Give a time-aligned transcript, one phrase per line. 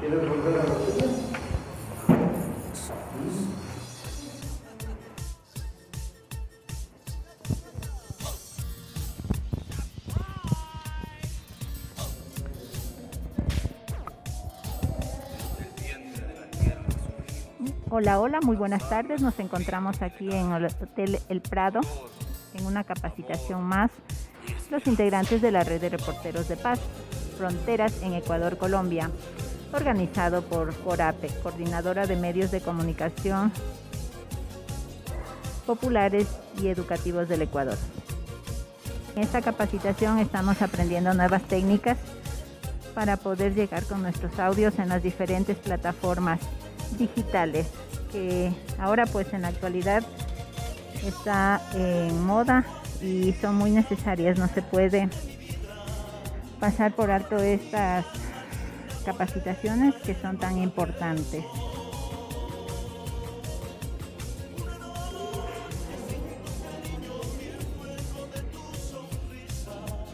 [0.00, 0.30] ¿Quieres la
[17.90, 19.20] Hola, hola, muy buenas tardes.
[19.20, 21.80] Nos encontramos aquí en el Hotel El Prado
[22.54, 23.90] en una capacitación más.
[24.70, 26.80] Los integrantes de la red de reporteros de paz,
[27.36, 29.10] Fronteras en Ecuador, Colombia,
[29.72, 33.52] organizado por CORAPE, Coordinadora de Medios de Comunicación
[35.66, 36.26] Populares
[36.60, 37.76] y Educativos del Ecuador.
[39.16, 41.98] En esta capacitación estamos aprendiendo nuevas técnicas
[42.94, 46.40] para poder llegar con nuestros audios en las diferentes plataformas
[46.98, 47.68] digitales
[48.10, 50.02] que ahora pues en la actualidad
[51.06, 52.64] está en moda
[53.00, 54.38] y son muy necesarias.
[54.38, 55.08] No se puede
[56.58, 58.04] pasar por alto estas
[59.10, 61.44] capacitaciones que son tan importantes.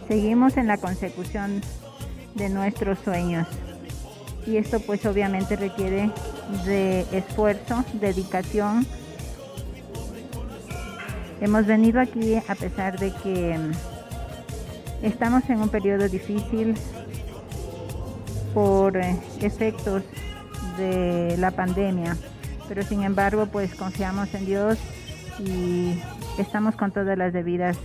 [0.09, 1.61] Seguimos en la consecución
[2.37, 3.47] de nuestros sueños
[4.47, 6.11] y esto pues obviamente requiere
[6.65, 8.87] de esfuerzo, dedicación.
[11.43, 16.77] Hemos venido aquí a pesar de que mm, estamos en un periodo difícil
[18.57, 20.03] por eh, efectos
[20.79, 22.17] de la pandemia,
[22.67, 24.79] pero sin embargo pues confiamos en Dios
[25.39, 26.01] y
[26.39, 27.77] estamos con todas las debidas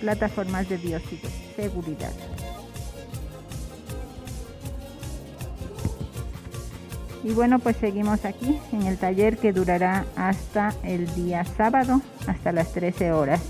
[0.00, 0.78] plataformas de
[1.54, 2.12] seguridad.
[7.22, 12.50] Y bueno, pues seguimos aquí en el taller que durará hasta el día sábado, hasta
[12.50, 13.42] las 13 horas,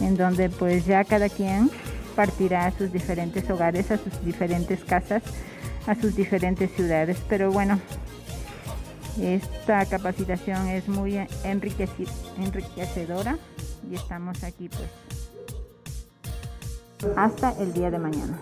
[0.00, 1.70] en donde pues ya cada quien
[2.16, 5.22] partirá a sus diferentes hogares, a sus diferentes casas,
[5.86, 7.18] a sus diferentes ciudades.
[7.28, 7.78] Pero bueno,
[9.20, 13.38] esta capacitación es muy enriquecedora
[13.88, 14.88] y estamos aquí pues
[17.16, 18.40] hasta el día de mañana.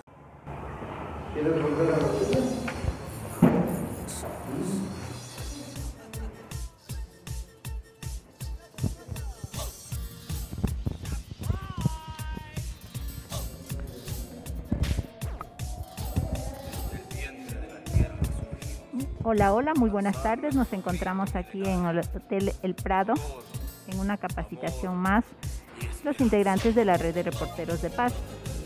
[19.27, 20.53] Hola, hola, muy buenas tardes.
[20.53, 23.15] Nos encontramos aquí en el Hotel El Prado
[23.87, 25.25] en una capacitación más.
[26.03, 28.13] Los integrantes de la red de reporteros de paz,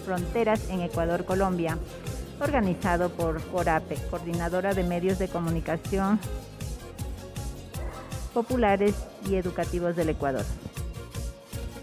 [0.03, 1.78] Fronteras en Ecuador, Colombia,
[2.42, 6.19] organizado por CORAPE, Coordinadora de Medios de Comunicación
[8.34, 8.96] Populares
[9.30, 10.44] y Educativos del Ecuador.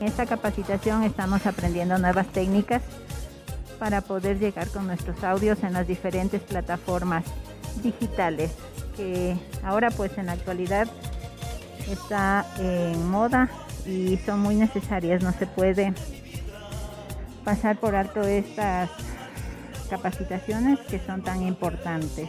[0.01, 2.83] En esta capacitación estamos aprendiendo nuevas técnicas
[3.79, 7.25] para poder llegar con nuestros audios en las diferentes plataformas
[7.83, 8.53] digitales
[8.97, 10.89] que ahora pues en la actualidad
[11.91, 13.49] está en moda
[13.87, 15.23] y son muy necesarias.
[15.23, 15.93] No se puede
[17.45, 18.91] pasar por alto estas
[19.89, 22.29] capacitaciones que son tan importantes.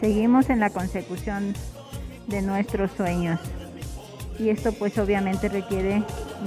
[0.00, 1.54] Seguimos en la consecución
[2.26, 3.38] de nuestros sueños
[4.40, 6.02] y esto pues obviamente requiere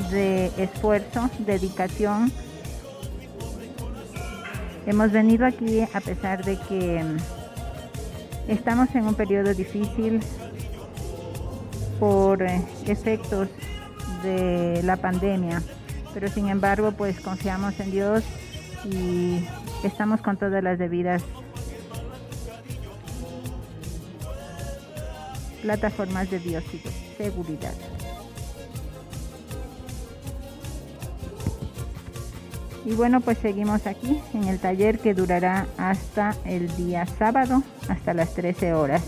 [0.09, 2.31] de esfuerzo, dedicación.
[4.87, 10.21] Hemos venido aquí a pesar de que mm, estamos en un periodo difícil
[11.99, 13.47] por eh, efectos
[14.23, 15.61] de la pandemia,
[16.15, 18.23] pero sin embargo pues confiamos en Dios
[18.91, 19.45] y
[19.83, 21.21] estamos con todas las debidas
[25.61, 26.39] plataformas de
[27.18, 27.74] seguridad.
[32.85, 38.13] Y bueno, pues seguimos aquí en el taller que durará hasta el día sábado, hasta
[38.13, 39.03] las 13 horas,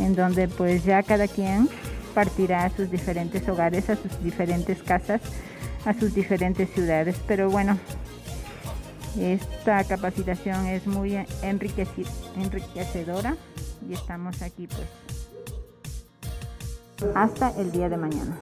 [0.00, 1.68] en donde pues ya cada quien
[2.14, 5.20] partirá a sus diferentes hogares, a sus diferentes casas,
[5.84, 7.16] a sus diferentes ciudades.
[7.28, 7.78] Pero bueno,
[9.20, 13.36] esta capacitación es muy enriquecedora
[13.88, 15.15] y estamos aquí pues
[17.14, 18.34] hasta el día de mañana.